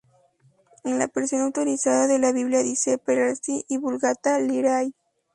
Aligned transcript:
En 0.83 0.97
la 0.97 1.11
versión 1.13 1.41
autorizada 1.41 2.07
de 2.07 2.17
la 2.17 2.31
Biblia 2.31 2.63
dice"Psalteri", 2.63 3.65
y 3.67 3.75
en 3.75 3.81
la 3.81 3.81
Vulgata:"Lyrae". 3.85 4.93